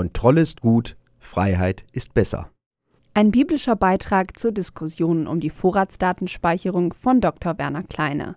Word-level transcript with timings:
Kontrolle 0.00 0.40
ist 0.40 0.62
gut, 0.62 0.96
Freiheit 1.18 1.84
ist 1.92 2.14
besser. 2.14 2.48
Ein 3.12 3.32
biblischer 3.32 3.76
Beitrag 3.76 4.38
zur 4.38 4.50
Diskussion 4.50 5.26
um 5.26 5.40
die 5.40 5.50
Vorratsdatenspeicherung 5.50 6.94
von 6.94 7.20
Dr. 7.20 7.58
Werner 7.58 7.82
Kleine. 7.82 8.36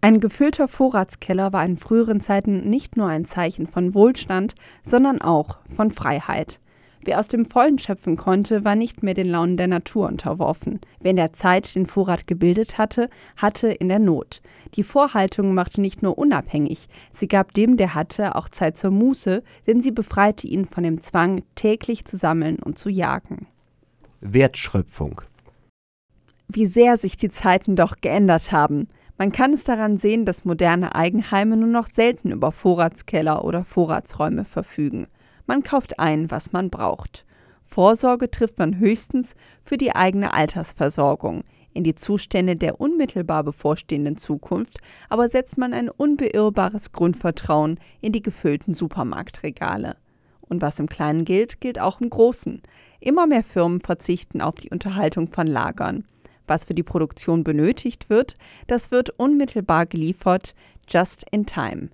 Ein 0.00 0.20
gefüllter 0.20 0.68
Vorratskeller 0.68 1.52
war 1.52 1.66
in 1.66 1.76
früheren 1.76 2.22
Zeiten 2.22 2.70
nicht 2.70 2.96
nur 2.96 3.08
ein 3.08 3.26
Zeichen 3.26 3.66
von 3.66 3.92
Wohlstand, 3.92 4.54
sondern 4.84 5.20
auch 5.20 5.58
von 5.68 5.90
Freiheit. 5.90 6.60
Wer 7.04 7.20
aus 7.20 7.28
dem 7.28 7.44
Vollen 7.46 7.78
schöpfen 7.78 8.16
konnte, 8.16 8.64
war 8.64 8.74
nicht 8.74 9.02
mehr 9.02 9.14
den 9.14 9.28
Launen 9.28 9.56
der 9.56 9.68
Natur 9.68 10.08
unterworfen. 10.08 10.80
Wer 11.00 11.10
in 11.10 11.16
der 11.16 11.32
Zeit 11.32 11.74
den 11.74 11.86
Vorrat 11.86 12.26
gebildet 12.26 12.78
hatte, 12.78 13.08
hatte 13.36 13.68
in 13.68 13.88
der 13.88 13.98
Not. 13.98 14.40
Die 14.74 14.82
Vorhaltung 14.82 15.54
machte 15.54 15.80
nicht 15.80 16.02
nur 16.02 16.18
unabhängig, 16.18 16.88
sie 17.12 17.28
gab 17.28 17.54
dem, 17.54 17.76
der 17.76 17.94
hatte, 17.94 18.34
auch 18.34 18.48
Zeit 18.48 18.76
zur 18.76 18.90
Muße, 18.90 19.42
denn 19.66 19.80
sie 19.80 19.92
befreite 19.92 20.46
ihn 20.46 20.66
von 20.66 20.82
dem 20.82 21.00
Zwang, 21.00 21.42
täglich 21.54 22.04
zu 22.04 22.16
sammeln 22.16 22.56
und 22.56 22.78
zu 22.78 22.88
jagen. 22.88 23.46
Wertschöpfung. 24.20 25.20
Wie 26.48 26.66
sehr 26.66 26.96
sich 26.96 27.16
die 27.16 27.30
Zeiten 27.30 27.76
doch 27.76 27.96
geändert 28.00 28.52
haben. 28.52 28.88
Man 29.18 29.32
kann 29.32 29.52
es 29.52 29.64
daran 29.64 29.96
sehen, 29.96 30.26
dass 30.26 30.44
moderne 30.44 30.94
Eigenheime 30.94 31.56
nur 31.56 31.68
noch 31.68 31.88
selten 31.88 32.32
über 32.32 32.52
Vorratskeller 32.52 33.44
oder 33.44 33.64
Vorratsräume 33.64 34.44
verfügen. 34.44 35.06
Man 35.46 35.62
kauft 35.62 35.98
ein, 35.98 36.30
was 36.30 36.52
man 36.52 36.70
braucht. 36.70 37.24
Vorsorge 37.64 38.30
trifft 38.30 38.58
man 38.58 38.78
höchstens 38.78 39.34
für 39.64 39.76
die 39.76 39.94
eigene 39.94 40.32
Altersversorgung. 40.32 41.44
In 41.72 41.84
die 41.84 41.94
Zustände 41.94 42.56
der 42.56 42.80
unmittelbar 42.80 43.44
bevorstehenden 43.44 44.16
Zukunft 44.16 44.78
aber 45.08 45.28
setzt 45.28 45.58
man 45.58 45.74
ein 45.74 45.90
unbeirrbares 45.90 46.92
Grundvertrauen 46.92 47.78
in 48.00 48.12
die 48.12 48.22
gefüllten 48.22 48.72
Supermarktregale. 48.72 49.96
Und 50.40 50.62
was 50.62 50.78
im 50.78 50.88
Kleinen 50.88 51.24
gilt, 51.24 51.60
gilt 51.60 51.78
auch 51.80 52.00
im 52.00 52.08
Großen. 52.08 52.62
Immer 53.00 53.26
mehr 53.26 53.42
Firmen 53.42 53.80
verzichten 53.80 54.40
auf 54.40 54.54
die 54.54 54.70
Unterhaltung 54.70 55.28
von 55.28 55.46
Lagern. 55.46 56.04
Was 56.46 56.64
für 56.64 56.74
die 56.74 56.84
Produktion 56.84 57.44
benötigt 57.44 58.08
wird, 58.08 58.36
das 58.68 58.90
wird 58.90 59.10
unmittelbar 59.10 59.86
geliefert, 59.86 60.54
just 60.88 61.26
in 61.30 61.44
time. 61.44 61.90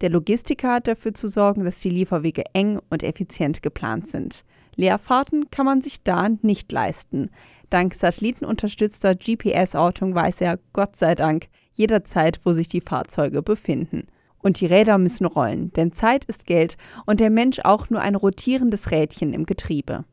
Der 0.00 0.10
Logistiker 0.10 0.74
hat 0.74 0.88
dafür 0.88 1.14
zu 1.14 1.28
sorgen, 1.28 1.64
dass 1.64 1.78
die 1.78 1.90
Lieferwege 1.90 2.44
eng 2.52 2.80
und 2.90 3.02
effizient 3.02 3.62
geplant 3.62 4.08
sind. 4.08 4.44
Leerfahrten 4.76 5.50
kann 5.50 5.66
man 5.66 5.82
sich 5.82 6.02
da 6.02 6.28
nicht 6.42 6.72
leisten. 6.72 7.30
Dank 7.70 7.94
satellitenunterstützter 7.94 9.14
GPS-Ortung 9.14 10.14
weiß 10.14 10.40
er, 10.40 10.58
Gott 10.72 10.96
sei 10.96 11.14
Dank, 11.14 11.46
jederzeit, 11.72 12.40
wo 12.44 12.52
sich 12.52 12.68
die 12.68 12.80
Fahrzeuge 12.80 13.42
befinden. 13.42 14.06
Und 14.38 14.60
die 14.60 14.66
Räder 14.66 14.98
müssen 14.98 15.24
rollen, 15.24 15.72
denn 15.72 15.92
Zeit 15.92 16.24
ist 16.26 16.46
Geld 16.46 16.76
und 17.06 17.20
der 17.20 17.30
Mensch 17.30 17.60
auch 17.64 17.88
nur 17.88 18.00
ein 18.00 18.14
rotierendes 18.14 18.90
Rädchen 18.90 19.32
im 19.32 19.46
Getriebe. 19.46 20.04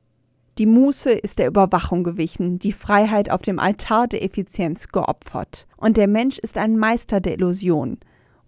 Die 0.58 0.66
Muße 0.66 1.12
ist 1.12 1.40
der 1.40 1.48
Überwachung 1.48 2.04
gewichen, 2.04 2.60
die 2.60 2.74
Freiheit 2.74 3.30
auf 3.30 3.42
dem 3.42 3.58
Altar 3.60 4.08
der 4.08 4.24
Effizienz 4.24 4.90
geopfert. 4.90 5.68
Und 5.78 5.98
der 5.98 6.08
Mensch 6.08 6.40
ist 6.40 6.58
ein 6.58 6.78
Meister 6.78 7.20
der 7.20 7.34
Illusion. 7.34 8.00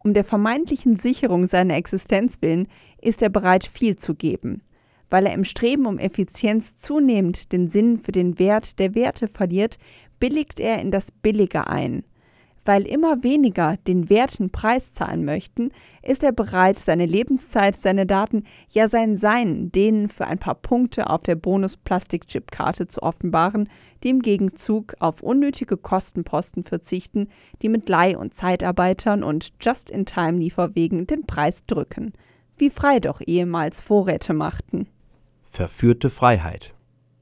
Um 0.03 0.13
der 0.13 0.25
vermeintlichen 0.25 0.97
Sicherung 0.97 1.47
seiner 1.47 1.75
Existenz 1.75 2.41
willen 2.41 2.67
ist 3.01 3.21
er 3.21 3.29
bereit, 3.29 3.65
viel 3.65 3.95
zu 3.95 4.15
geben. 4.15 4.61
Weil 5.09 5.25
er 5.25 5.33
im 5.33 5.43
Streben 5.43 5.85
um 5.85 5.97
Effizienz 5.97 6.75
zunehmend 6.75 7.51
den 7.51 7.69
Sinn 7.69 7.99
für 7.99 8.11
den 8.11 8.37
Wert 8.37 8.79
der 8.79 8.95
Werte 8.95 9.27
verliert, 9.27 9.77
billigt 10.19 10.59
er 10.59 10.79
in 10.79 10.91
das 10.91 11.11
Billige 11.11 11.67
ein. 11.67 12.03
Weil 12.65 12.87
immer 12.87 13.23
weniger 13.23 13.75
den 13.87 14.09
werten 14.09 14.49
Preis 14.49 14.93
zahlen 14.93 15.25
möchten, 15.25 15.71
ist 16.01 16.23
er 16.23 16.31
bereit, 16.31 16.77
seine 16.77 17.05
Lebenszeit, 17.05 17.75
seine 17.75 18.05
Daten, 18.05 18.45
ja 18.69 18.87
sein 18.87 19.17
Sein 19.17 19.71
denen 19.71 20.07
für 20.07 20.27
ein 20.27 20.39
paar 20.39 20.55
Punkte 20.55 21.09
auf 21.09 21.23
der 21.23 21.35
Bonus-Plastik-Chip-Karte 21.35 22.87
zu 22.87 23.03
offenbaren, 23.03 23.69
die 24.03 24.09
im 24.09 24.21
Gegenzug 24.21 24.95
auf 24.99 25.21
unnötige 25.21 25.77
Kostenposten 25.77 26.63
verzichten, 26.63 27.27
die 27.61 27.69
mit 27.69 27.89
Leih- 27.89 28.17
und 28.17 28.33
Zeitarbeitern 28.33 29.23
und 29.23 29.51
Just-in-Time-Lieferwegen 29.61 31.05
den 31.05 31.25
Preis 31.25 31.65
drücken. 31.65 32.13
Wie 32.57 32.69
frei 32.69 32.99
doch 32.99 33.21
ehemals 33.25 33.81
Vorräte 33.81 34.33
machten. 34.33 34.87
Verführte 35.45 36.09
Freiheit. 36.09 36.72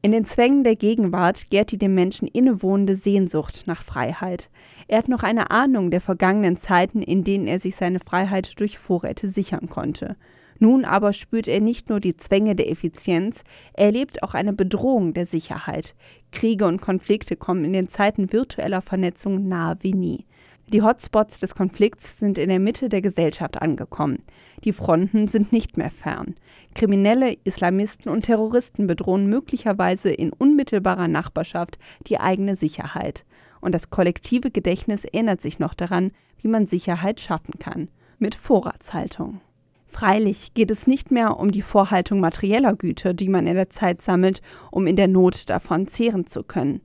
In 0.04 0.12
den 0.12 0.26
Zwängen 0.26 0.64
der 0.64 0.76
Gegenwart 0.76 1.52
gärt 1.52 1.72
die 1.72 1.78
dem 1.78 1.94
Menschen 1.94 2.28
innewohnende 2.28 2.96
Sehnsucht 2.96 3.68
nach 3.68 3.84
Freiheit. 3.84 4.50
Er 4.88 4.98
hat 4.98 5.08
noch 5.08 5.22
eine 5.22 5.52
Ahnung 5.52 5.92
der 5.92 6.02
vergangenen 6.02 6.58
Zeiten, 6.58 7.04
in 7.04 7.24
denen 7.24 7.46
er 7.46 7.60
sich 7.60 7.76
seine 7.76 8.00
Freiheit 8.00 8.60
durch 8.60 8.80
Vorräte 8.80 9.30
sichern 9.30 9.70
konnte. 9.70 10.16
Nun 10.58 10.86
aber 10.86 11.14
spürt 11.14 11.48
er 11.48 11.62
nicht 11.62 11.90
nur 11.90 12.00
die 12.00 12.16
Zwänge 12.16 12.56
der 12.56 12.72
Effizienz, 12.72 13.44
er 13.74 13.88
erlebt 13.88 14.24
auch 14.24 14.34
eine 14.34 14.54
Bedrohung 14.54 15.14
der 15.14 15.28
Sicherheit. 15.28 15.94
Kriege 16.32 16.66
und 16.66 16.82
Konflikte 16.82 17.36
kommen 17.36 17.64
in 17.64 17.74
den 17.74 17.88
Zeiten 17.88 18.34
virtueller 18.34 18.82
Vernetzung 18.82 19.48
nahe 19.48 19.78
wie 19.82 19.94
nie. 19.94 20.26
Die 20.72 20.82
Hotspots 20.82 21.42
des 21.42 21.54
Konflikts 21.54 22.18
sind 22.18 22.38
in 22.38 22.48
der 22.48 22.62
Mitte 22.62 22.88
der 22.88 23.02
Gesellschaft 23.02 23.62
angekommen. 23.62 24.24
Die 24.64 24.72
Fronten 24.72 25.28
sind 25.28 25.52
nicht 25.52 25.76
mehr 25.76 25.92
fern. 25.92 26.36
Kriminelle, 26.76 27.36
Islamisten 27.44 28.10
und 28.10 28.24
Terroristen 28.24 28.88
bedrohen 28.88 29.28
möglicherweise 29.28 30.14
in 30.14 30.32
unmittelbarer 30.32 31.10
Nachbarschaft 31.10 31.78
die 32.08 32.22
eigene 32.22 32.56
Sicherheit. 32.56 33.26
Und 33.60 33.76
das 33.76 33.90
kollektive 33.90 34.50
Gedächtnis 34.50 35.04
erinnert 35.04 35.42
sich 35.42 35.60
noch 35.60 35.74
daran, 35.74 36.12
wie 36.42 36.48
man 36.48 36.68
Sicherheit 36.68 37.20
schaffen 37.20 37.60
kann. 37.60 37.90
Mit 38.18 38.36
Vorratshaltung. 38.36 39.42
Freilich 39.88 40.54
geht 40.54 40.72
es 40.72 40.88
nicht 40.88 41.12
mehr 41.12 41.38
um 41.38 41.52
die 41.52 41.64
Vorhaltung 41.64 42.22
materieller 42.22 42.78
Güter, 42.78 43.14
die 43.14 43.28
man 43.28 43.46
in 43.46 43.56
der 43.56 43.70
Zeit 43.70 44.02
sammelt, 44.02 44.42
um 44.72 44.88
in 44.88 44.96
der 44.96 45.10
Not 45.10 45.50
davon 45.50 45.90
zehren 45.90 46.28
zu 46.28 46.44
können. 46.44 46.80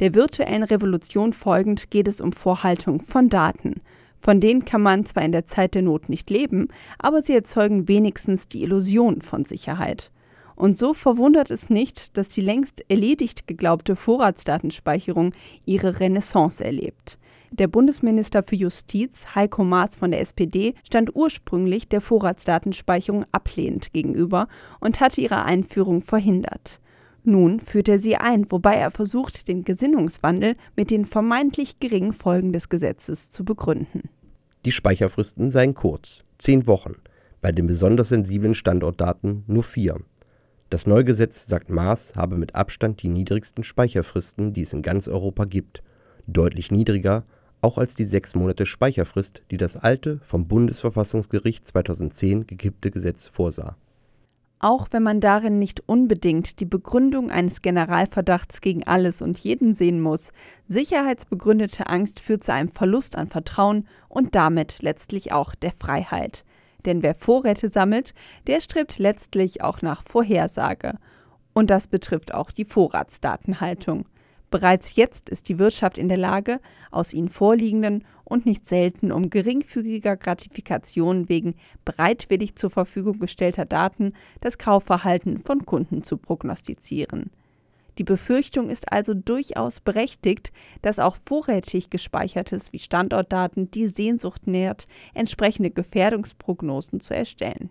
Der 0.00 0.14
virtuellen 0.14 0.64
Revolution 0.64 1.32
folgend 1.32 1.90
geht 1.90 2.08
es 2.08 2.20
um 2.20 2.32
Vorhaltung 2.32 3.00
von 3.02 3.28
Daten. 3.28 3.80
Von 4.20 4.40
denen 4.40 4.64
kann 4.64 4.82
man 4.82 5.04
zwar 5.06 5.22
in 5.22 5.32
der 5.32 5.46
Zeit 5.46 5.74
der 5.74 5.82
Not 5.82 6.08
nicht 6.08 6.30
leben, 6.30 6.68
aber 6.98 7.22
sie 7.22 7.34
erzeugen 7.34 7.86
wenigstens 7.88 8.48
die 8.48 8.62
Illusion 8.62 9.22
von 9.22 9.44
Sicherheit. 9.44 10.10
Und 10.56 10.78
so 10.78 10.94
verwundert 10.94 11.50
es 11.50 11.68
nicht, 11.68 12.16
dass 12.16 12.28
die 12.28 12.40
längst 12.40 12.84
erledigt 12.88 13.46
geglaubte 13.46 13.96
Vorratsdatenspeicherung 13.96 15.32
ihre 15.64 16.00
Renaissance 16.00 16.64
erlebt. 16.64 17.18
Der 17.50 17.68
Bundesminister 17.68 18.42
für 18.42 18.56
Justiz, 18.56 19.26
Heiko 19.34 19.62
Maas 19.62 19.94
von 19.94 20.10
der 20.10 20.20
SPD, 20.20 20.74
stand 20.84 21.14
ursprünglich 21.14 21.88
der 21.88 22.00
Vorratsdatenspeicherung 22.00 23.26
ablehnend 23.30 23.92
gegenüber 23.92 24.48
und 24.80 25.00
hatte 25.00 25.20
ihre 25.20 25.44
Einführung 25.44 26.02
verhindert. 26.02 26.80
Nun 27.24 27.58
führt 27.58 27.88
er 27.88 27.98
sie 27.98 28.16
ein, 28.16 28.50
wobei 28.50 28.74
er 28.74 28.90
versucht, 28.90 29.48
den 29.48 29.64
Gesinnungswandel 29.64 30.56
mit 30.76 30.90
den 30.90 31.06
vermeintlich 31.06 31.80
geringen 31.80 32.12
Folgen 32.12 32.52
des 32.52 32.68
Gesetzes 32.68 33.30
zu 33.30 33.46
begründen. 33.46 34.10
Die 34.66 34.72
Speicherfristen 34.72 35.50
seien 35.50 35.74
kurz, 35.74 36.24
zehn 36.36 36.66
Wochen, 36.66 36.96
bei 37.40 37.50
den 37.50 37.66
besonders 37.66 38.10
sensiblen 38.10 38.54
Standortdaten 38.54 39.44
nur 39.46 39.64
vier. 39.64 39.96
Das 40.68 40.86
neue 40.86 41.04
Gesetz, 41.04 41.46
sagt 41.46 41.70
Maas, 41.70 42.14
habe 42.14 42.36
mit 42.36 42.54
Abstand 42.54 43.02
die 43.02 43.08
niedrigsten 43.08 43.64
Speicherfristen, 43.64 44.52
die 44.52 44.62
es 44.62 44.74
in 44.74 44.82
ganz 44.82 45.08
Europa 45.08 45.46
gibt, 45.46 45.82
deutlich 46.26 46.70
niedriger 46.70 47.24
auch 47.62 47.78
als 47.78 47.94
die 47.94 48.04
sechs 48.04 48.34
Monate 48.34 48.66
Speicherfrist, 48.66 49.40
die 49.50 49.56
das 49.56 49.78
alte, 49.78 50.20
vom 50.22 50.46
Bundesverfassungsgericht 50.46 51.66
2010 51.66 52.46
gekippte 52.46 52.90
Gesetz 52.90 53.28
vorsah 53.28 53.78
auch 54.64 54.88
wenn 54.92 55.02
man 55.02 55.20
darin 55.20 55.58
nicht 55.58 55.86
unbedingt 55.90 56.58
die 56.58 56.64
Begründung 56.64 57.30
eines 57.30 57.60
Generalverdachts 57.60 58.62
gegen 58.62 58.82
alles 58.84 59.20
und 59.20 59.38
jeden 59.38 59.74
sehen 59.74 60.00
muss. 60.00 60.32
Sicherheitsbegründete 60.68 61.86
Angst 61.90 62.18
führt 62.18 62.42
zu 62.42 62.54
einem 62.54 62.70
Verlust 62.70 63.14
an 63.16 63.28
Vertrauen 63.28 63.86
und 64.08 64.34
damit 64.34 64.78
letztlich 64.80 65.32
auch 65.32 65.54
der 65.54 65.72
Freiheit. 65.78 66.46
Denn 66.86 67.02
wer 67.02 67.14
Vorräte 67.14 67.68
sammelt, 67.68 68.14
der 68.46 68.62
strebt 68.62 68.98
letztlich 68.98 69.62
auch 69.62 69.82
nach 69.82 70.02
Vorhersage. 70.08 70.94
Und 71.52 71.68
das 71.68 71.86
betrifft 71.86 72.32
auch 72.32 72.50
die 72.50 72.64
Vorratsdatenhaltung. 72.64 74.06
Bereits 74.54 74.94
jetzt 74.94 75.30
ist 75.30 75.48
die 75.48 75.58
Wirtschaft 75.58 75.98
in 75.98 76.06
der 76.06 76.16
Lage, 76.16 76.60
aus 76.92 77.12
ihnen 77.12 77.28
vorliegenden 77.28 78.04
und 78.22 78.46
nicht 78.46 78.68
selten 78.68 79.10
um 79.10 79.28
geringfügiger 79.28 80.16
Gratifikation 80.16 81.28
wegen 81.28 81.56
bereitwillig 81.84 82.54
zur 82.54 82.70
Verfügung 82.70 83.18
gestellter 83.18 83.64
Daten 83.64 84.12
das 84.40 84.56
Kaufverhalten 84.56 85.40
von 85.40 85.66
Kunden 85.66 86.04
zu 86.04 86.18
prognostizieren. 86.18 87.32
Die 87.98 88.04
Befürchtung 88.04 88.70
ist 88.70 88.92
also 88.92 89.12
durchaus 89.12 89.80
berechtigt, 89.80 90.52
dass 90.82 91.00
auch 91.00 91.16
vorrätig 91.16 91.90
gespeichertes 91.90 92.72
wie 92.72 92.78
Standortdaten 92.78 93.72
die 93.72 93.88
Sehnsucht 93.88 94.46
nährt, 94.46 94.86
entsprechende 95.14 95.72
Gefährdungsprognosen 95.72 97.00
zu 97.00 97.12
erstellen. 97.12 97.70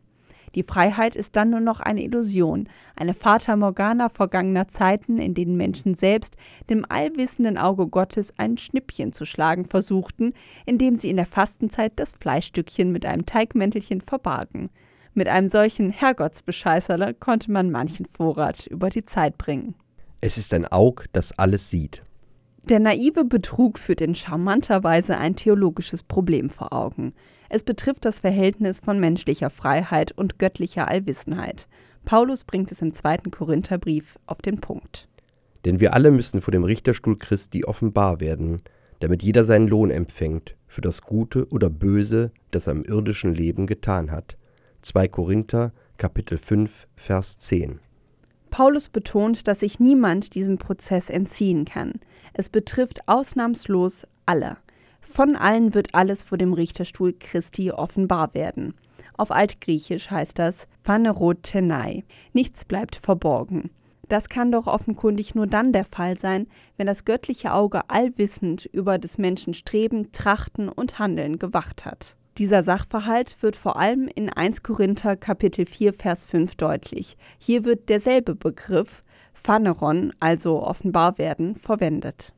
Die 0.56 0.64
Freiheit 0.64 1.16
ist 1.16 1.36
dann 1.36 1.50
nur 1.50 1.60
noch 1.60 1.80
eine 1.80 2.04
Illusion, 2.04 2.70
eine 2.96 3.14
Fata 3.14 3.56
Morgana 3.56 4.10
vergangener 4.10 4.68
Zeiten, 4.68 5.18
in 5.18 5.34
denen 5.34 5.58
Menschen 5.58 5.96
selbst 5.96 6.38
dem 6.70 6.86
allwissenden 6.88 7.58
Auge 7.58 7.88
Gottes 7.88 8.34
ein 8.38 8.58
Schnippchen 8.58 9.14
zu 9.14 9.26
schlagen 9.26 9.66
versuchten, 9.66 10.34
indem 10.66 10.96
sie 10.96 11.10
in 11.10 11.18
der 11.18 11.26
Fastenzeit 11.26 11.94
das 11.96 12.14
Fleischstückchen 12.20 12.92
mit 12.92 13.06
einem 13.06 13.26
Teigmäntelchen 13.26 14.02
verbargen. 14.02 14.70
Mit 15.16 15.28
einem 15.28 15.48
solchen 15.48 15.92
Herrgottsbescheißerle 15.92 17.14
konnte 17.14 17.52
man 17.52 17.72
manchen 17.72 18.08
Vorrat 18.16 18.68
über 18.68 18.90
die 18.90 19.06
Zeit 19.06 19.38
bringen. 19.38 19.76
Es 20.22 20.38
ist 20.38 20.54
ein 20.54 20.72
Aug, 20.72 21.06
das 21.12 21.38
alles 21.38 21.70
sieht. 21.70 22.02
Der 22.70 22.80
naive 22.80 23.26
Betrug 23.26 23.78
führt 23.78 24.00
in 24.00 24.16
charmanter 24.16 24.84
Weise 24.84 25.18
ein 25.18 25.36
theologisches 25.36 26.02
Problem 26.02 26.50
vor 26.50 26.72
Augen. 26.72 27.14
Es 27.54 27.62
betrifft 27.62 28.04
das 28.04 28.22
Verhältnis 28.22 28.80
von 28.80 29.00
menschlicher 29.00 29.52
Freiheit 29.52 30.12
und 30.12 30.40
göttlicher 30.40 30.88
Allwissenheit. 30.88 31.68
Paulus 32.04 32.46
bringt 32.46 32.72
es 32.72 32.82
im 32.82 32.94
zweiten 32.94 33.30
Korintherbrief 33.30 34.18
auf 34.26 34.42
den 34.42 34.60
Punkt. 34.60 35.08
Denn 35.64 35.80
wir 35.80 35.94
alle 35.94 36.10
müssen 36.10 36.42
vor 36.42 36.52
dem 36.52 36.64
Richterstuhl 36.64 37.16
Christi 37.16 37.64
offenbar 37.64 38.20
werden, 38.20 38.64
damit 39.02 39.22
jeder 39.22 39.44
seinen 39.44 39.68
Lohn 39.68 39.92
empfängt 39.92 40.56
für 40.66 40.82
das 40.82 41.04
Gute 41.04 41.48
oder 41.50 41.70
Böse, 41.70 42.32
das 42.50 42.66
er 42.66 42.74
im 42.74 42.86
irdischen 42.86 43.36
Leben 43.36 43.68
getan 43.68 44.10
hat. 44.10 44.36
2 44.82 45.08
Korinther 45.10 45.74
Kapitel 45.98 46.40
5 46.40 46.88
Vers 46.96 47.38
10 47.38 47.80
Paulus 48.50 48.90
betont, 48.90 49.48
dass 49.48 49.60
sich 49.60 49.80
niemand 49.80 50.34
diesem 50.34 50.58
Prozess 50.58 51.08
entziehen 51.08 51.66
kann. 51.66 52.00
Es 52.34 52.50
betrifft 52.50 53.08
ausnahmslos 53.08 54.08
alle. 54.26 54.58
Von 55.14 55.36
allen 55.36 55.76
wird 55.76 55.94
alles 55.94 56.24
vor 56.24 56.40
dem 56.40 56.54
Richterstuhl 56.54 57.14
Christi 57.14 57.70
offenbar 57.70 58.34
werden. 58.34 58.74
Auf 59.16 59.30
Altgriechisch 59.30 60.10
heißt 60.10 60.40
das 60.40 60.68
Phanerotenai. 60.82 62.04
Nichts 62.34 62.66
bleibt 62.66 62.96
verborgen. 62.96 63.70
Das 64.10 64.28
kann 64.28 64.52
doch 64.52 64.66
offenkundig 64.66 65.36
nur 65.36 65.46
dann 65.46 65.72
der 65.72 65.86
Fall 65.86 66.18
sein, 66.18 66.48
wenn 66.78 66.88
das 66.88 67.06
göttliche 67.06 67.54
Auge 67.54 67.92
allwissend 67.92 68.66
über 68.66 68.98
des 68.98 69.20
Menschen 69.20 69.54
Streben, 69.54 70.12
Trachten 70.12 70.68
und 70.68 70.98
Handeln 70.98 71.38
gewacht 71.38 71.86
hat. 71.86 72.16
Dieser 72.40 72.64
Sachverhalt 72.64 73.38
wird 73.42 73.56
vor 73.56 73.78
allem 73.78 74.08
in 74.08 74.32
1 74.32 74.64
Korinther 74.64 75.16
Kapitel 75.16 75.68
4 75.68 75.94
Vers 75.94 76.26
5 76.26 76.56
deutlich. 76.56 77.18
Hier 77.38 77.66
wird 77.66 77.88
derselbe 77.90 78.34
Begriff 78.34 79.04
Phaneron, 79.36 80.12
also 80.20 80.64
offenbar 80.64 81.20
werden, 81.20 81.56
verwendet. 81.56 82.34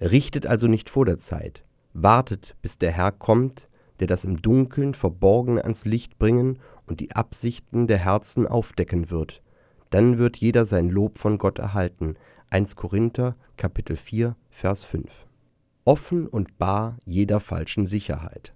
Richtet 0.00 0.46
also 0.46 0.68
nicht 0.68 0.88
vor 0.88 1.04
der 1.04 1.18
Zeit, 1.18 1.64
wartet, 1.94 2.56
bis 2.60 2.78
der 2.78 2.92
Herr 2.92 3.12
kommt, 3.12 3.68
der 4.00 4.06
das 4.06 4.24
im 4.24 4.42
Dunkeln 4.42 4.94
Verborgene 4.94 5.62
ans 5.62 5.84
Licht 5.84 6.18
bringen 6.18 6.58
und 6.86 7.00
die 7.00 7.12
Absichten 7.12 7.86
der 7.86 7.98
Herzen 7.98 8.46
aufdecken 8.46 9.10
wird. 9.10 9.42
Dann 9.90 10.18
wird 10.18 10.36
jeder 10.36 10.66
sein 10.66 10.90
Lob 10.90 11.18
von 11.18 11.38
Gott 11.38 11.58
erhalten. 11.58 12.16
1 12.50 12.76
Korinther 12.76 13.36
Kapitel 13.56 13.96
4 13.96 14.36
Vers 14.50 14.84
5. 14.84 15.26
Offen 15.84 16.26
und 16.26 16.58
bar 16.58 16.98
jeder 17.04 17.40
falschen 17.40 17.86
Sicherheit. 17.86 18.52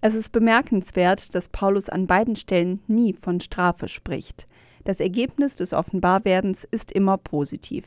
Es 0.00 0.14
ist 0.14 0.32
bemerkenswert, 0.32 1.34
dass 1.34 1.48
Paulus 1.48 1.88
an 1.88 2.06
beiden 2.06 2.36
Stellen 2.36 2.82
nie 2.86 3.14
von 3.14 3.40
Strafe 3.40 3.88
spricht. 3.88 4.46
Das 4.84 5.00
Ergebnis 5.00 5.56
des 5.56 5.72
Offenbarwerdens 5.72 6.64
ist 6.64 6.92
immer 6.92 7.16
positiv. 7.16 7.84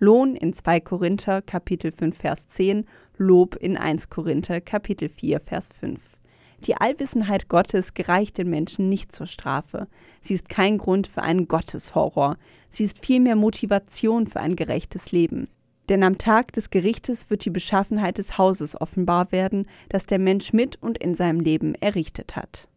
Lohn 0.00 0.36
in 0.36 0.52
2 0.52 0.78
Korinther 0.78 1.42
Kapitel 1.42 1.90
5 1.90 2.16
Vers 2.16 2.46
10, 2.46 2.86
Lob 3.16 3.56
in 3.56 3.76
1 3.76 4.10
Korinther 4.10 4.60
Kapitel 4.60 5.08
4 5.08 5.40
Vers 5.40 5.70
5. 5.80 6.00
Die 6.66 6.76
Allwissenheit 6.76 7.48
Gottes 7.48 7.94
gereicht 7.94 8.38
den 8.38 8.48
Menschen 8.48 8.88
nicht 8.88 9.10
zur 9.10 9.26
Strafe. 9.26 9.88
Sie 10.20 10.34
ist 10.34 10.48
kein 10.48 10.78
Grund 10.78 11.08
für 11.08 11.22
einen 11.22 11.48
Gotteshorror. 11.48 12.36
Sie 12.68 12.84
ist 12.84 13.04
vielmehr 13.04 13.34
Motivation 13.34 14.28
für 14.28 14.38
ein 14.38 14.54
gerechtes 14.54 15.10
Leben. 15.10 15.48
Denn 15.88 16.04
am 16.04 16.16
Tag 16.16 16.52
des 16.52 16.70
Gerichtes 16.70 17.28
wird 17.28 17.44
die 17.44 17.50
Beschaffenheit 17.50 18.18
des 18.18 18.38
Hauses 18.38 18.80
offenbar 18.80 19.32
werden, 19.32 19.66
das 19.88 20.06
der 20.06 20.20
Mensch 20.20 20.52
mit 20.52 20.80
und 20.80 20.98
in 20.98 21.16
seinem 21.16 21.40
Leben 21.40 21.74
errichtet 21.74 22.36
hat. 22.36 22.68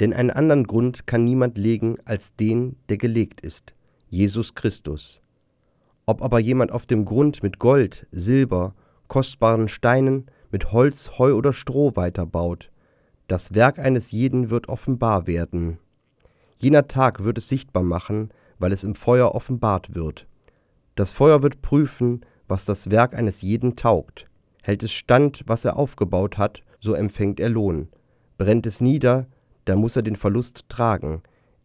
Denn 0.00 0.14
einen 0.14 0.30
anderen 0.30 0.66
Grund 0.66 1.06
kann 1.06 1.24
niemand 1.24 1.58
legen 1.58 1.98
als 2.06 2.34
den, 2.36 2.76
der 2.88 2.96
gelegt 2.96 3.42
ist, 3.42 3.74
Jesus 4.08 4.54
Christus. 4.54 5.22
Ob 6.06 6.22
aber 6.22 6.40
jemand 6.40 6.72
auf 6.72 6.86
dem 6.86 7.04
Grund 7.04 7.42
mit 7.42 7.58
Gold, 7.58 8.06
Silber, 8.10 8.74
kostbaren 9.08 9.68
Steinen, 9.68 10.26
mit 10.50 10.72
Holz, 10.72 11.18
Heu 11.18 11.34
oder 11.34 11.52
Stroh 11.52 11.92
weiterbaut, 11.94 12.70
das 13.28 13.54
Werk 13.54 13.78
eines 13.78 14.10
jeden 14.10 14.50
wird 14.50 14.68
offenbar 14.68 15.26
werden. 15.26 15.78
Jener 16.58 16.86
Tag 16.88 17.24
wird 17.24 17.38
es 17.38 17.48
sichtbar 17.48 17.82
machen, 17.82 18.30
weil 18.58 18.72
es 18.72 18.84
im 18.84 18.94
Feuer 18.94 19.34
offenbart 19.34 19.94
wird. 19.94 20.26
Das 20.94 21.12
Feuer 21.12 21.42
wird 21.42 21.62
prüfen, 21.62 22.26
was 22.48 22.64
das 22.64 22.90
Werk 22.90 23.14
eines 23.14 23.42
jeden 23.42 23.76
taugt. 23.76 24.28
Hält 24.62 24.82
es 24.82 24.92
stand, 24.92 25.42
was 25.46 25.64
er 25.64 25.76
aufgebaut 25.76 26.36
hat, 26.36 26.62
so 26.80 26.94
empfängt 26.94 27.40
er 27.40 27.48
Lohn. 27.48 27.88
Brennt 28.38 28.66
es 28.66 28.80
nieder, 28.80 29.26
dann 29.64 29.78
muss 29.78 29.96
er 29.96 30.02
den 30.02 30.16
Verlust 30.16 30.68
tragen. 30.68 31.22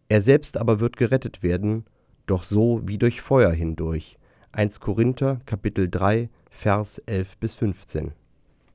Er 0.09 0.21
selbst 0.21 0.57
aber 0.57 0.79
wird 0.79 0.95
gerettet 0.95 1.43
werden, 1.43 1.85
doch 2.25 2.43
so 2.43 2.81
wie 2.85 2.97
durch 2.97 3.21
Feuer 3.21 3.51
hindurch. 3.51 4.16
1 4.53 4.79
Korinther 4.79 5.39
Kapitel 5.45 5.89
3 5.89 6.29
Vers 6.49 6.99
11 7.05 7.37
bis 7.37 7.55
15. 7.55 8.13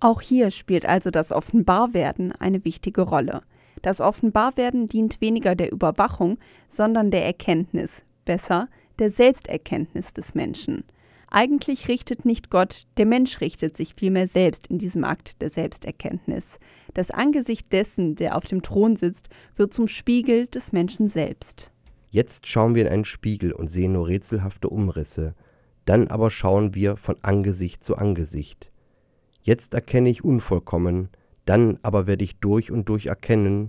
Auch 0.00 0.20
hier 0.20 0.50
spielt 0.50 0.86
also 0.86 1.10
das 1.10 1.32
Offenbarwerden 1.32 2.32
eine 2.32 2.64
wichtige 2.64 3.02
Rolle. 3.02 3.40
Das 3.80 4.00
Offenbarwerden 4.00 4.86
dient 4.86 5.20
weniger 5.20 5.54
der 5.56 5.72
Überwachung, 5.72 6.38
sondern 6.69 7.10
der 7.10 7.24
Erkenntnis, 7.24 8.04
besser 8.24 8.69
der 8.98 9.10
Selbsterkenntnis 9.10 10.12
des 10.12 10.34
Menschen. 10.34 10.84
Eigentlich 11.28 11.88
richtet 11.88 12.26
nicht 12.26 12.50
Gott, 12.50 12.86
der 12.98 13.06
Mensch 13.06 13.40
richtet 13.40 13.76
sich 13.76 13.94
vielmehr 13.94 14.28
selbst 14.28 14.66
in 14.68 14.78
diesem 14.78 15.02
Akt 15.02 15.40
der 15.40 15.50
Selbsterkenntnis. 15.50 16.58
Das 16.94 17.10
Angesicht 17.10 17.72
dessen, 17.72 18.14
der 18.14 18.36
auf 18.36 18.44
dem 18.44 18.62
Thron 18.62 18.96
sitzt, 18.96 19.30
wird 19.56 19.72
zum 19.72 19.88
Spiegel 19.88 20.46
des 20.46 20.72
Menschen 20.72 21.08
selbst. 21.08 21.72
Jetzt 22.10 22.46
schauen 22.46 22.75
wir 22.75 22.82
in 22.82 22.92
einen 22.92 23.04
Spiegel 23.06 23.52
und 23.52 23.70
sehen 23.70 23.92
nur 23.92 24.06
rätselhafte 24.06 24.68
Umrisse, 24.68 25.34
dann 25.92 26.08
aber 26.08 26.30
schauen 26.30 26.74
wir 26.74 26.96
von 26.96 27.16
Angesicht 27.20 27.84
zu 27.84 27.96
Angesicht. 27.96 28.72
Jetzt 29.42 29.74
erkenne 29.74 30.08
ich 30.08 30.24
unvollkommen, 30.24 31.10
dann 31.44 31.78
aber 31.82 32.06
werde 32.06 32.24
ich 32.24 32.38
durch 32.38 32.72
und 32.72 32.88
durch 32.88 33.08
erkennen, 33.08 33.68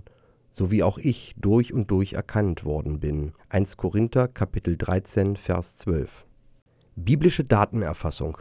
so 0.50 0.70
wie 0.70 0.82
auch 0.82 0.96
ich 0.96 1.34
durch 1.36 1.74
und 1.74 1.90
durch 1.90 2.14
erkannt 2.14 2.64
worden 2.64 2.98
bin. 2.98 3.34
1 3.50 3.76
Korinther 3.76 4.26
Kapitel 4.26 4.78
13 4.78 5.36
Vers 5.36 5.76
12 5.76 6.24
Biblische 6.96 7.44
Datenerfassung. 7.44 8.38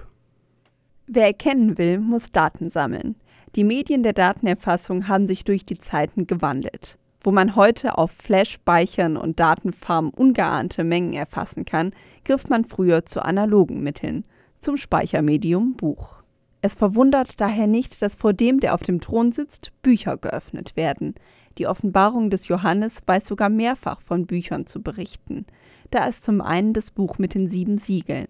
Wer 1.05 1.25
erkennen 1.25 1.77
will, 1.77 1.99
muss 1.99 2.31
Daten 2.31 2.69
sammeln. 2.69 3.17
Die 3.57 3.65
Medien 3.65 4.01
der 4.01 4.13
Datenerfassung 4.13 5.09
haben 5.09 5.27
sich 5.27 5.43
durch 5.43 5.65
die 5.65 5.77
Zeiten 5.77 6.25
gewandelt. 6.25 6.97
Wo 7.25 7.31
man 7.31 7.55
heute 7.55 7.97
auf 7.97 8.11
Flash-Speichern 8.11 9.15
und 9.15 9.39
Datenfarmen 9.39 10.11
ungeahnte 10.11 10.83
Mengen 10.83 11.13
erfassen 11.13 11.63
kann, 11.63 11.93
griff 12.25 12.49
man 12.49 12.65
früher 12.65 13.05
zu 13.05 13.23
analogen 13.23 13.81
Mitteln, 13.81 14.25
zum 14.59 14.75
Speichermedium 14.75 15.77
Buch. 15.77 16.15
Es 16.61 16.75
verwundert 16.75 17.39
daher 17.39 17.67
nicht, 17.67 18.01
dass 18.01 18.15
vor 18.15 18.33
dem, 18.33 18.59
der 18.59 18.73
auf 18.73 18.83
dem 18.83 18.99
Thron 18.99 19.31
sitzt, 19.31 19.71
Bücher 19.81 20.17
geöffnet 20.17 20.75
werden. 20.75 21.15
Die 21.57 21.67
Offenbarung 21.67 22.29
des 22.29 22.49
Johannes 22.49 22.99
weiß 23.05 23.25
sogar 23.25 23.49
mehrfach 23.49 24.01
von 24.01 24.25
Büchern 24.25 24.67
zu 24.67 24.81
berichten. 24.81 25.45
Da 25.91 26.05
ist 26.07 26.25
zum 26.25 26.41
einen 26.41 26.73
das 26.73 26.91
Buch 26.91 27.19
mit 27.19 27.35
den 27.35 27.47
sieben 27.47 27.77
Siegeln. 27.77 28.27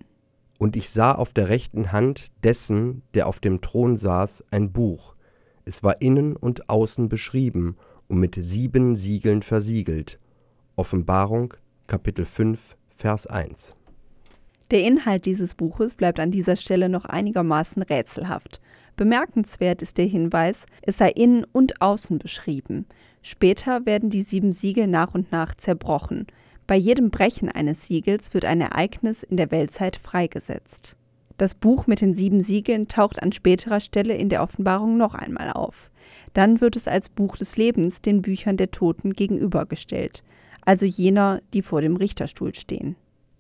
Und 0.60 0.76
ich 0.76 0.92
sah 0.92 1.14
auf 1.14 1.34
der 1.34 1.50
rechten 1.50 1.92
Hand 1.92 2.28
dessen, 2.44 3.02
der 3.16 3.28
auf 3.28 3.40
dem 3.40 3.62
Thron 3.62 3.98
saß, 3.98 4.46
ein 4.52 4.72
Buch. 4.72 5.16
Es 5.66 5.82
war 5.82 6.02
innen 6.02 6.36
und 6.36 6.70
außen 6.70 7.10
beschrieben 7.10 7.78
und 8.14 8.20
mit 8.20 8.36
sieben 8.36 8.96
Siegeln 8.96 9.42
versiegelt. 9.42 10.20
Offenbarung, 10.76 11.56
Kapitel 11.88 12.26
5, 12.26 12.78
Vers 12.96 13.26
1. 13.26 13.74
Der 14.70 14.84
Inhalt 14.84 15.26
dieses 15.26 15.56
Buches 15.56 15.96
bleibt 15.96 16.20
an 16.20 16.30
dieser 16.30 16.56
Stelle 16.56 16.90
noch 16.90 17.06
einigermaßen 17.06 17.82
rätselhaft. 17.82 18.62
Bemerkenswert 18.98 19.82
ist 19.82 19.98
der 19.98 20.06
Hinweis, 20.06 20.68
es 20.84 21.00
sei 21.00 21.10
innen 21.10 21.44
und 21.54 21.82
außen 21.82 22.20
beschrieben. 22.20 22.86
Später 23.24 23.88
werden 23.88 24.12
die 24.12 24.22
sieben 24.22 24.54
Siegel 24.54 24.86
nach 24.86 25.16
und 25.16 25.32
nach 25.32 25.56
zerbrochen. 25.56 26.28
Bei 26.68 26.76
jedem 26.76 27.10
Brechen 27.10 27.50
eines 27.50 27.88
Siegels 27.88 28.36
wird 28.36 28.46
ein 28.46 28.62
Ereignis 28.62 29.24
in 29.24 29.38
der 29.38 29.50
Weltzeit 29.50 29.98
freigesetzt. 29.98 30.98
Das 31.40 31.56
Buch 31.56 31.88
mit 31.88 32.02
den 32.02 32.14
sieben 32.14 32.42
Siegeln 32.42 32.88
taucht 32.88 33.24
an 33.24 33.32
späterer 33.32 33.80
Stelle 33.80 34.14
in 34.14 34.30
der 34.30 34.44
Offenbarung 34.44 34.98
noch 34.98 35.16
einmal 35.16 35.52
auf. 35.52 35.90
Dann 36.34 36.62
wird 36.62 36.76
es 36.76 36.88
als 36.88 37.10
Buch 37.10 37.38
des 37.38 37.58
Lebens 37.58 38.02
den 38.02 38.22
Büchern 38.22 38.58
der 38.58 38.72
Toten 38.72 39.14
gegenübergestellt, 39.14 40.24
also 40.62 40.86
jener, 40.86 41.42
die 41.54 41.62
vor 41.62 41.82
dem 41.82 41.96
Richterstuhl 41.96 42.54
stehen. 42.56 42.96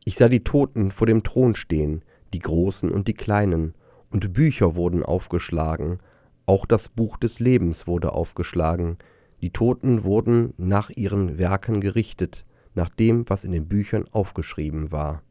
Ich 0.05 0.15
sah 0.15 0.29
die 0.29 0.43
Toten 0.43 0.91
vor 0.91 1.07
dem 1.07 1.23
Thron 1.23 1.55
stehen, 1.55 2.03
die 2.33 2.39
Großen 2.39 2.91
und 2.91 3.07
die 3.07 3.13
Kleinen, 3.13 3.73
und 4.09 4.33
Bücher 4.33 4.75
wurden 4.75 5.01
aufgeschlagen, 5.01 5.99
auch 6.45 6.65
das 6.65 6.89
Buch 6.89 7.17
des 7.17 7.39
Lebens 7.39 7.87
wurde 7.87 8.11
aufgeschlagen, 8.11 8.97
die 9.41 9.49
Toten 9.49 10.03
wurden 10.03 10.53
nach 10.57 10.89
ihren 10.89 11.37
Werken 11.37 11.81
gerichtet, 11.81 12.45
nach 12.75 12.89
dem, 12.89 13.29
was 13.29 13.43
in 13.43 13.51
den 13.51 13.67
Büchern 13.67 14.05
aufgeschrieben 14.11 14.91
war. 14.91 15.21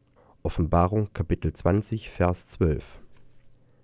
Offenbarung 0.41 1.09
Kapitel 1.13 1.53
20, 1.53 2.09
Vers 2.09 2.47
12. 2.47 2.99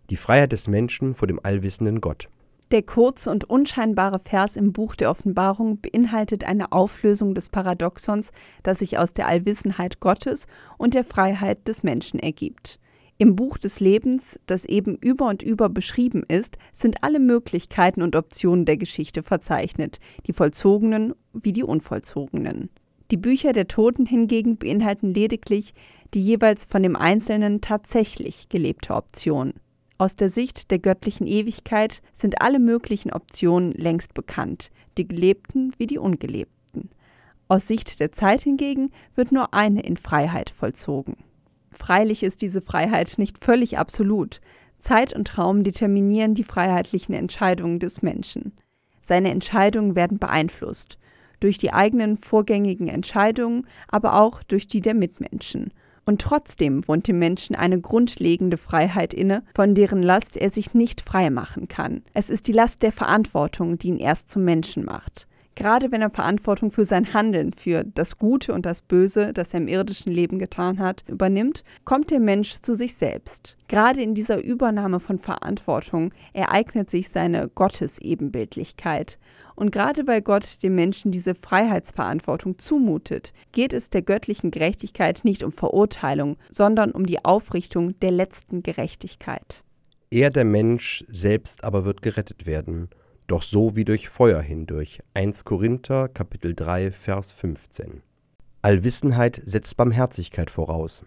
Die 0.09 0.15
Freiheit 0.15 0.51
des 0.51 0.67
Menschen 0.67 1.13
vor 1.13 1.27
dem 1.27 1.39
allwissenden 1.41 2.01
Gott. 2.01 2.29
Der 2.71 2.83
kurze 2.83 3.31
und 3.31 3.49
unscheinbare 3.49 4.19
Vers 4.19 4.55
im 4.55 4.73
Buch 4.73 4.95
der 4.95 5.09
Offenbarung 5.09 5.81
beinhaltet 5.81 6.43
eine 6.43 6.71
Auflösung 6.71 7.33
des 7.33 7.49
Paradoxons, 7.49 8.31
das 8.61 8.79
sich 8.79 8.99
aus 8.99 9.13
der 9.13 9.27
Allwissenheit 9.27 9.99
Gottes 9.99 10.45
und 10.77 10.93
der 10.93 11.03
Freiheit 11.03 11.67
des 11.67 11.81
Menschen 11.81 12.19
ergibt. 12.19 12.79
Im 13.17 13.35
Buch 13.35 13.57
des 13.57 13.79
Lebens, 13.79 14.39
das 14.45 14.65
eben 14.65 14.95
über 14.95 15.27
und 15.27 15.41
über 15.41 15.67
beschrieben 15.67 16.23
ist, 16.27 16.57
sind 16.71 17.03
alle 17.03 17.19
Möglichkeiten 17.19 18.03
und 18.03 18.15
Optionen 18.15 18.65
der 18.65 18.77
Geschichte 18.77 19.23
verzeichnet, 19.23 19.99
die 20.27 20.33
vollzogenen 20.33 21.15
wie 21.33 21.51
die 21.51 21.63
unvollzogenen. 21.63 22.69
Die 23.11 23.17
Bücher 23.17 23.51
der 23.51 23.67
Toten 23.67 24.05
hingegen 24.05 24.57
beinhalten 24.57 25.13
lediglich 25.13 25.73
die 26.13 26.21
jeweils 26.21 26.65
von 26.65 26.83
dem 26.83 26.95
Einzelnen 26.95 27.61
tatsächlich 27.61 28.47
gelebte 28.47 28.93
Option. 28.93 29.53
Aus 29.99 30.15
der 30.15 30.29
Sicht 30.29 30.71
der 30.71 30.79
göttlichen 30.79 31.27
Ewigkeit 31.27 32.01
sind 32.13 32.41
alle 32.41 32.59
möglichen 32.59 33.11
Optionen 33.11 33.73
längst 33.73 34.13
bekannt, 34.13 34.71
die 34.97 35.05
gelebten 35.05 35.73
wie 35.77 35.87
die 35.87 35.97
ungelebten. 35.97 36.89
Aus 37.49 37.67
Sicht 37.67 37.99
der 37.99 38.13
Zeit 38.13 38.39
hingegen 38.39 38.91
wird 39.15 39.33
nur 39.33 39.53
eine 39.53 39.81
in 39.81 39.97
Freiheit 39.97 40.51
vollzogen. 40.51 41.17
Freilich 41.73 42.23
ist 42.23 42.41
diese 42.41 42.61
Freiheit 42.61 43.15
nicht 43.17 43.43
völlig 43.43 43.77
absolut. 43.77 44.39
Zeit 44.77 45.13
und 45.13 45.37
Raum 45.37 45.65
determinieren 45.65 46.33
die 46.33 46.45
freiheitlichen 46.45 47.13
Entscheidungen 47.13 47.79
des 47.79 48.01
Menschen. 48.01 48.53
Seine 49.01 49.31
Entscheidungen 49.31 49.95
werden 49.95 50.17
beeinflusst 50.17 50.97
durch 51.41 51.57
die 51.57 51.73
eigenen 51.73 52.17
vorgängigen 52.17 52.87
Entscheidungen, 52.87 53.67
aber 53.89 54.15
auch 54.21 54.43
durch 54.43 54.65
die 54.65 54.79
der 54.79 54.93
Mitmenschen. 54.93 55.73
Und 56.09 56.21
trotzdem 56.21 56.87
wohnt 56.87 57.07
dem 57.07 57.19
Menschen 57.19 57.55
eine 57.55 57.79
grundlegende 57.79 58.57
Freiheit 58.57 59.13
inne, 59.13 59.43
von 59.53 59.75
deren 59.75 60.01
Last 60.01 60.37
er 60.37 60.49
sich 60.49 60.73
nicht 60.73 61.01
frei 61.01 61.29
machen 61.29 61.67
kann. 61.67 62.01
Es 62.15 62.31
ist 62.31 62.47
die 62.47 62.51
Last 62.51 62.81
der 62.81 62.91
Verantwortung, 62.91 63.77
die 63.77 63.89
ihn 63.89 63.99
erst 63.99 64.27
zum 64.27 64.43
Menschen 64.43 64.85
macht. 64.85 65.27
Gerade 65.59 65.91
wenn 65.91 66.01
er 66.01 66.09
Verantwortung 66.09 66.71
für 66.71 66.85
sein 66.85 67.13
Handeln, 67.13 67.51
für 67.51 67.83
das 67.83 68.17
Gute 68.17 68.53
und 68.53 68.65
das 68.65 68.81
Böse, 68.81 69.33
das 69.33 69.53
er 69.53 69.59
im 69.59 69.67
irdischen 69.67 70.09
Leben 70.09 70.39
getan 70.39 70.79
hat, 70.79 71.03
übernimmt, 71.05 71.65
kommt 71.83 72.11
der 72.11 72.21
Mensch 72.21 72.61
zu 72.61 72.75
sich 72.75 72.95
selbst. 72.95 73.57
Gerade 73.67 74.01
in 74.01 74.15
dieser 74.15 74.41
Übernahme 74.41 75.01
von 75.01 75.19
Verantwortung 75.19 76.13
ereignet 76.31 76.89
sich 76.89 77.09
seine 77.09 77.49
Gottesebenbildlichkeit. 77.49 79.19
Und 79.53 79.71
gerade 79.73 80.07
weil 80.07 80.21
Gott 80.21 80.63
dem 80.63 80.75
Menschen 80.75 81.11
diese 81.11 81.35
Freiheitsverantwortung 81.35 82.57
zumutet, 82.57 83.33
geht 83.51 83.73
es 83.73 83.89
der 83.89 84.01
göttlichen 84.01 84.51
Gerechtigkeit 84.51 85.25
nicht 85.25 85.43
um 85.43 85.51
Verurteilung, 85.51 86.37
sondern 86.49 86.91
um 86.91 87.05
die 87.05 87.25
Aufrichtung 87.25 87.99
der 87.99 88.11
letzten 88.11 88.63
Gerechtigkeit. 88.63 89.65
Er, 90.09 90.29
der 90.29 90.45
Mensch 90.45 91.03
selbst 91.09 91.65
aber 91.65 91.83
wird 91.83 92.01
gerettet 92.01 92.45
werden 92.45 92.87
doch 93.29 93.43
so 93.43 93.75
wie 93.75 93.85
durch 93.85 94.09
Feuer 94.09 94.41
hindurch. 94.41 95.01
1 95.13 95.45
Korinther 95.45 96.09
Kapitel 96.09 96.55
3 96.55 96.91
Vers 96.91 97.31
15. 97.31 98.01
Allwissenheit 98.61 99.41
setzt 99.45 99.77
Barmherzigkeit 99.77 100.49
voraus. 100.49 101.05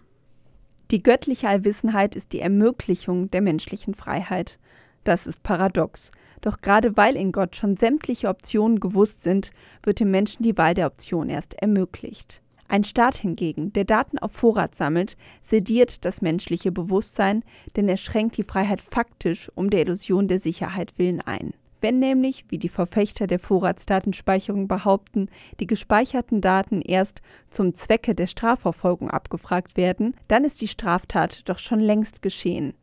Die 0.89 1.03
göttliche 1.03 1.49
Allwissenheit 1.49 2.15
ist 2.15 2.31
die 2.31 2.39
Ermöglichung 2.39 3.29
der 3.31 3.41
menschlichen 3.41 3.93
Freiheit. 3.93 4.57
Das 5.03 5.27
ist 5.27 5.43
paradox. 5.43 6.11
Doch 6.41 6.61
gerade 6.61 6.95
weil 6.95 7.15
in 7.15 7.31
Gott 7.31 7.55
schon 7.55 7.77
sämtliche 7.77 8.29
Optionen 8.29 8.79
gewusst 8.79 9.23
sind, 9.23 9.51
wird 9.83 9.99
dem 9.99 10.11
Menschen 10.11 10.43
die 10.43 10.57
Wahl 10.57 10.73
der 10.73 10.87
Option 10.87 11.29
erst 11.29 11.55
ermöglicht. 11.55 12.41
Ein 12.69 12.85
Staat 12.85 13.17
hingegen, 13.17 13.73
der 13.73 13.83
Daten 13.83 14.17
auf 14.17 14.31
Vorrat 14.31 14.75
sammelt, 14.75 15.17
sediert 15.41 16.05
das 16.05 16.21
menschliche 16.21 16.71
Bewusstsein, 16.71 17.43
denn 17.75 17.89
er 17.89 17.97
schränkt 17.97 18.37
die 18.37 18.43
Freiheit 18.43 18.81
faktisch 18.81 19.51
um 19.55 19.69
der 19.69 19.81
Illusion 19.81 20.27
der 20.27 20.39
Sicherheit 20.39 20.97
willen 20.97 21.21
ein. 21.21 21.53
Wenn 21.83 21.99
nämlich, 21.99 22.45
wie 22.47 22.59
die 22.59 22.69
Verfechter 22.69 23.27
der 23.27 23.39
Vorratsdatenspeicherung 23.39 24.69
behaupten, 24.69 25.27
die 25.59 25.67
gespeicherten 25.67 26.39
Daten 26.39 26.81
erst 26.81 27.21
zum 27.49 27.75
Zwecke 27.75 28.15
der 28.15 28.27
Strafverfolgung 28.27 29.11
abgefragt 29.11 29.75
werden, 29.75 30.15
dann 30.29 30.45
ist 30.45 30.61
die 30.61 30.69
Straftat 30.69 31.41
doch 31.49 31.57
schon 31.59 31.81
längst 31.81 32.21
geschehen. 32.21 32.73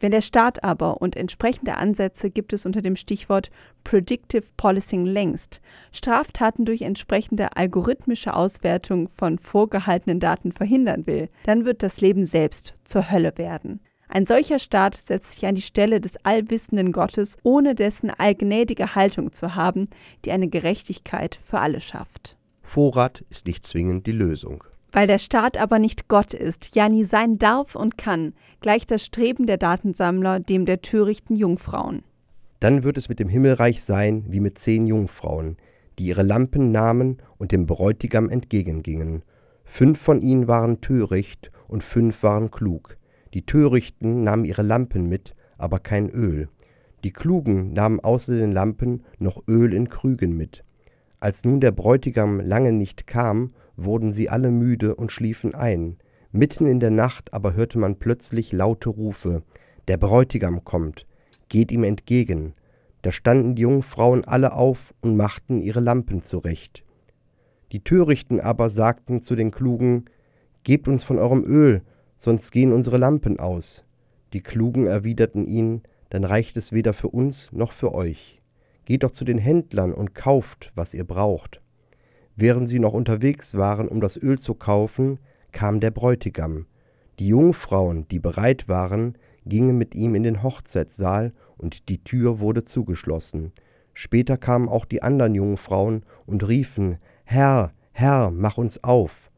Wenn 0.00 0.10
der 0.10 0.22
Staat 0.22 0.64
aber, 0.64 1.00
und 1.00 1.14
entsprechende 1.14 1.76
Ansätze 1.76 2.30
gibt 2.30 2.52
es 2.52 2.66
unter 2.66 2.82
dem 2.82 2.96
Stichwort 2.96 3.52
Predictive 3.84 4.46
Policing 4.56 5.06
längst, 5.06 5.60
Straftaten 5.92 6.64
durch 6.64 6.82
entsprechende 6.82 7.56
algorithmische 7.56 8.34
Auswertung 8.34 9.08
von 9.10 9.38
vorgehaltenen 9.38 10.18
Daten 10.18 10.50
verhindern 10.50 11.06
will, 11.06 11.28
dann 11.44 11.64
wird 11.64 11.84
das 11.84 12.00
Leben 12.00 12.26
selbst 12.26 12.74
zur 12.82 13.08
Hölle 13.08 13.38
werden. 13.38 13.78
Ein 14.08 14.24
solcher 14.24 14.58
Staat 14.58 14.96
setzt 14.96 15.32
sich 15.32 15.46
an 15.46 15.54
die 15.54 15.62
Stelle 15.62 16.00
des 16.00 16.16
allwissenden 16.24 16.92
Gottes, 16.92 17.36
ohne 17.42 17.74
dessen 17.74 18.10
allgnädige 18.10 18.94
Haltung 18.94 19.32
zu 19.32 19.54
haben, 19.54 19.88
die 20.24 20.32
eine 20.32 20.48
Gerechtigkeit 20.48 21.38
für 21.44 21.58
alle 21.58 21.80
schafft. 21.82 22.36
Vorrat 22.62 23.24
ist 23.30 23.46
nicht 23.46 23.66
zwingend 23.66 24.06
die 24.06 24.12
Lösung. 24.12 24.64
Weil 24.92 25.06
der 25.06 25.18
Staat 25.18 25.58
aber 25.58 25.78
nicht 25.78 26.08
Gott 26.08 26.32
ist, 26.32 26.74
ja 26.74 26.88
nie 26.88 27.04
sein 27.04 27.38
darf 27.38 27.76
und 27.76 27.98
kann, 27.98 28.32
gleicht 28.60 28.90
das 28.90 29.04
Streben 29.04 29.46
der 29.46 29.58
Datensammler 29.58 30.40
dem 30.40 30.64
der 30.64 30.80
törichten 30.80 31.36
Jungfrauen. 31.36 32.02
Dann 32.60 32.82
wird 32.82 32.98
es 32.98 33.08
mit 33.08 33.20
dem 33.20 33.28
Himmelreich 33.28 33.84
sein 33.84 34.24
wie 34.28 34.40
mit 34.40 34.58
zehn 34.58 34.86
Jungfrauen, 34.86 35.58
die 35.98 36.06
ihre 36.06 36.22
Lampen 36.22 36.72
nahmen 36.72 37.18
und 37.36 37.52
dem 37.52 37.66
Bräutigam 37.66 38.30
entgegengingen. 38.30 39.22
Fünf 39.64 40.00
von 40.00 40.22
ihnen 40.22 40.48
waren 40.48 40.80
töricht 40.80 41.52
und 41.68 41.84
fünf 41.84 42.22
waren 42.22 42.50
klug. 42.50 42.97
Die 43.38 43.46
Törichten 43.46 44.24
nahmen 44.24 44.44
ihre 44.44 44.62
Lampen 44.62 45.08
mit, 45.08 45.36
aber 45.58 45.78
kein 45.78 46.10
Öl. 46.10 46.48
Die 47.04 47.12
Klugen 47.12 47.72
nahmen 47.72 48.00
außer 48.00 48.36
den 48.36 48.50
Lampen 48.50 49.04
noch 49.20 49.46
Öl 49.46 49.74
in 49.74 49.88
Krügen 49.88 50.36
mit. 50.36 50.64
Als 51.20 51.44
nun 51.44 51.60
der 51.60 51.70
Bräutigam 51.70 52.40
lange 52.40 52.72
nicht 52.72 53.06
kam, 53.06 53.54
wurden 53.76 54.12
sie 54.12 54.28
alle 54.28 54.50
müde 54.50 54.96
und 54.96 55.12
schliefen 55.12 55.54
ein. 55.54 55.98
Mitten 56.32 56.66
in 56.66 56.80
der 56.80 56.90
Nacht 56.90 57.32
aber 57.32 57.54
hörte 57.54 57.78
man 57.78 58.00
plötzlich 58.00 58.50
laute 58.50 58.88
Rufe 58.88 59.44
Der 59.86 59.98
Bräutigam 59.98 60.64
kommt, 60.64 61.06
geht 61.48 61.70
ihm 61.70 61.84
entgegen. 61.84 62.54
Da 63.02 63.12
standen 63.12 63.54
die 63.54 63.62
Jungfrauen 63.62 64.24
alle 64.24 64.52
auf 64.52 64.92
und 65.00 65.16
machten 65.16 65.60
ihre 65.60 65.78
Lampen 65.78 66.24
zurecht. 66.24 66.84
Die 67.70 67.84
Törichten 67.84 68.40
aber 68.40 68.68
sagten 68.68 69.22
zu 69.22 69.36
den 69.36 69.52
Klugen 69.52 70.06
Gebt 70.64 70.88
uns 70.88 71.04
von 71.04 71.18
eurem 71.18 71.44
Öl, 71.44 71.82
sonst 72.18 72.50
gehen 72.50 72.72
unsere 72.72 72.98
Lampen 72.98 73.38
aus. 73.38 73.84
Die 74.34 74.42
Klugen 74.42 74.86
erwiderten 74.86 75.46
ihn, 75.46 75.82
dann 76.10 76.24
reicht 76.24 76.58
es 76.58 76.72
weder 76.72 76.92
für 76.92 77.08
uns 77.08 77.50
noch 77.52 77.72
für 77.72 77.94
euch. 77.94 78.42
Geht 78.84 79.04
doch 79.04 79.10
zu 79.10 79.24
den 79.24 79.38
Händlern 79.38 79.94
und 79.94 80.14
kauft, 80.14 80.72
was 80.74 80.92
ihr 80.92 81.04
braucht. 81.04 81.62
Während 82.36 82.68
sie 82.68 82.78
noch 82.78 82.92
unterwegs 82.92 83.54
waren, 83.54 83.88
um 83.88 84.00
das 84.00 84.16
Öl 84.16 84.38
zu 84.38 84.54
kaufen, 84.54 85.18
kam 85.52 85.80
der 85.80 85.90
Bräutigam. 85.90 86.66
Die 87.18 87.28
Jungfrauen, 87.28 88.06
die 88.08 88.18
bereit 88.18 88.68
waren, 88.68 89.16
gingen 89.44 89.78
mit 89.78 89.94
ihm 89.94 90.14
in 90.14 90.22
den 90.22 90.42
Hochzeitssaal, 90.42 91.32
und 91.56 91.88
die 91.88 92.04
Tür 92.04 92.38
wurde 92.38 92.62
zugeschlossen. 92.62 93.52
Später 93.92 94.36
kamen 94.36 94.68
auch 94.68 94.84
die 94.84 95.02
anderen 95.02 95.34
Jungfrauen 95.34 96.04
und 96.24 96.46
riefen 96.46 96.98
Herr, 97.24 97.72
Herr, 97.90 98.30
mach 98.30 98.56
uns 98.56 98.84
auf. 98.84 99.32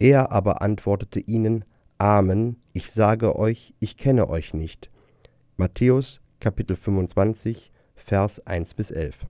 Er 0.00 0.32
aber 0.32 0.62
antwortete 0.62 1.20
ihnen 1.20 1.64
Amen, 2.00 2.56
ich 2.72 2.90
sage 2.90 3.36
euch, 3.36 3.74
ich 3.78 3.98
kenne 3.98 4.30
euch 4.30 4.54
nicht. 4.54 4.88
Matthäus 5.58 6.22
Kapitel 6.40 6.74
25, 6.74 7.70
Vers 7.94 8.46
1 8.46 8.72
bis 8.72 8.90
11. 8.90 9.26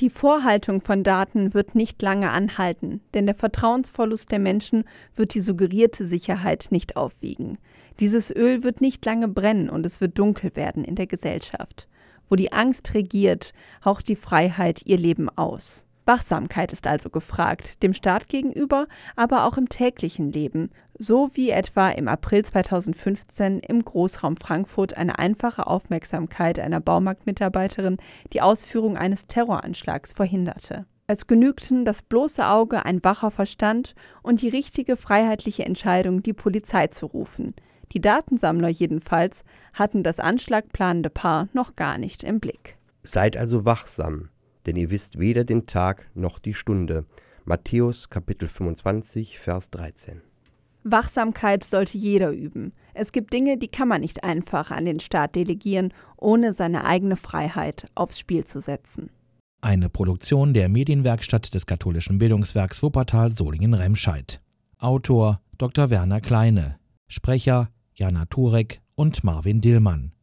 Die 0.00 0.08
Vorhaltung 0.08 0.80
von 0.80 1.04
Daten 1.04 1.52
wird 1.52 1.74
nicht 1.74 2.00
lange 2.00 2.30
anhalten, 2.30 3.02
denn 3.12 3.26
der 3.26 3.34
Vertrauensverlust 3.34 4.32
der 4.32 4.38
Menschen 4.38 4.84
wird 5.14 5.34
die 5.34 5.40
suggerierte 5.40 6.06
Sicherheit 6.06 6.68
nicht 6.70 6.96
aufwiegen. 6.96 7.58
Dieses 8.00 8.34
Öl 8.34 8.62
wird 8.62 8.80
nicht 8.80 9.04
lange 9.04 9.28
brennen 9.28 9.68
und 9.68 9.84
es 9.84 10.00
wird 10.00 10.18
dunkel 10.18 10.56
werden 10.56 10.84
in 10.84 10.94
der 10.94 11.06
Gesellschaft. 11.06 11.86
Wo 12.30 12.36
die 12.36 12.50
Angst 12.50 12.94
regiert, 12.94 13.52
haucht 13.84 14.08
die 14.08 14.16
Freiheit 14.16 14.80
ihr 14.86 14.96
Leben 14.96 15.28
aus. 15.28 15.84
Wachsamkeit 16.06 16.72
ist 16.72 16.86
also 16.86 17.08
gefragt, 17.08 17.82
dem 17.82 17.92
Staat 17.92 18.28
gegenüber, 18.28 18.86
aber 19.16 19.44
auch 19.44 19.56
im 19.56 19.68
täglichen 19.68 20.30
Leben, 20.30 20.70
so 20.98 21.30
wie 21.34 21.50
etwa 21.50 21.88
im 21.90 22.08
April 22.08 22.44
2015 22.44 23.60
im 23.60 23.84
Großraum 23.84 24.36
Frankfurt 24.36 24.96
eine 24.96 25.18
einfache 25.18 25.66
Aufmerksamkeit 25.66 26.58
einer 26.58 26.80
Baumarktmitarbeiterin 26.80 27.96
die 28.32 28.42
Ausführung 28.42 28.96
eines 28.96 29.26
Terroranschlags 29.26 30.12
verhinderte. 30.12 30.84
Es 31.06 31.26
genügten 31.26 31.84
das 31.84 32.02
bloße 32.02 32.46
Auge, 32.46 32.84
ein 32.86 33.02
wacher 33.04 33.30
Verstand 33.30 33.94
und 34.22 34.40
die 34.40 34.48
richtige 34.48 34.96
freiheitliche 34.96 35.64
Entscheidung, 35.64 36.22
die 36.22 36.32
Polizei 36.32 36.86
zu 36.86 37.06
rufen. 37.06 37.54
Die 37.92 38.00
Datensammler 38.00 38.68
jedenfalls 38.68 39.44
hatten 39.74 40.02
das 40.02 40.18
anschlagplanende 40.18 41.10
Paar 41.10 41.48
noch 41.52 41.76
gar 41.76 41.98
nicht 41.98 42.24
im 42.24 42.40
Blick. 42.40 42.76
Seid 43.02 43.36
also 43.36 43.66
wachsam 43.66 44.30
denn 44.66 44.76
ihr 44.76 44.90
wisst 44.90 45.18
weder 45.18 45.44
den 45.44 45.66
Tag 45.66 46.10
noch 46.14 46.38
die 46.38 46.54
Stunde. 46.54 47.06
Matthäus 47.44 48.08
Kapitel 48.08 48.48
25, 48.48 49.38
Vers 49.38 49.70
13. 49.70 50.22
Wachsamkeit 50.84 51.64
sollte 51.64 51.96
jeder 51.96 52.30
üben. 52.30 52.72
Es 52.92 53.12
gibt 53.12 53.32
Dinge, 53.32 53.56
die 53.56 53.68
kann 53.68 53.88
man 53.88 54.02
nicht 54.02 54.22
einfach 54.22 54.70
an 54.70 54.84
den 54.84 55.00
Staat 55.00 55.34
delegieren, 55.34 55.92
ohne 56.16 56.52
seine 56.52 56.84
eigene 56.84 57.16
Freiheit 57.16 57.86
aufs 57.94 58.18
Spiel 58.18 58.44
zu 58.44 58.60
setzen. 58.60 59.10
Eine 59.62 59.88
Produktion 59.88 60.52
der 60.52 60.68
Medienwerkstatt 60.68 61.54
des 61.54 61.64
katholischen 61.64 62.18
Bildungswerks 62.18 62.82
Wuppertal 62.82 63.32
Solingen-Remscheid. 63.34 64.42
Autor 64.78 65.40
Dr. 65.56 65.88
Werner 65.88 66.20
Kleine. 66.20 66.78
Sprecher 67.08 67.70
Jana 67.94 68.26
Turek 68.26 68.82
und 68.94 69.24
Marvin 69.24 69.60
Dillmann. 69.60 70.13